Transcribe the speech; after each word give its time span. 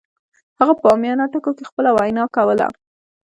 هغه 0.59 0.73
په 0.79 0.85
عامیانه 0.91 1.25
ټکو 1.31 1.51
کې 1.57 1.63
خپله 1.69 1.89
وینا 1.97 2.23
کوله 2.35 2.67